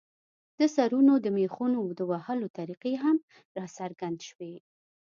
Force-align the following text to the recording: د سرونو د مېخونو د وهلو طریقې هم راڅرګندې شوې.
د 0.59 0.61
سرونو 0.75 1.13
د 1.25 1.27
مېخونو 1.37 1.79
د 1.97 1.99
وهلو 2.11 2.47
طریقې 2.57 2.93
هم 3.03 3.17
راڅرګندې 3.57 4.25
شوې. 4.29 4.53